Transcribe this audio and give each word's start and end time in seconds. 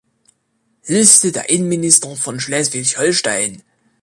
Liste 0.87 1.31
der 1.31 1.51
Innenminister 1.51 2.15
von 2.15 2.39
Schleswig-Holstein 2.39 3.61